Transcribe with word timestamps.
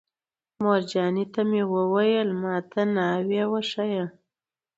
مورجانې 0.63 1.25
ته 1.33 1.41
مې 1.49 1.61
ویل: 1.93 2.29
ما 2.41 2.55
ته 2.71 2.81
ناوې 2.95 3.43
وښایه. 3.51 4.05